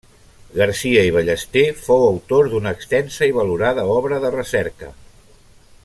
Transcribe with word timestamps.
Garcia 0.59 1.01
i 1.09 1.11
Ballester 1.17 1.65
fou 1.81 2.05
autor 2.07 2.49
d’una 2.55 2.73
extensa 2.77 3.29
i 3.33 3.37
valorada 3.37 3.85
obra 3.99 4.23
de 4.25 4.33
recerca. 4.39 4.91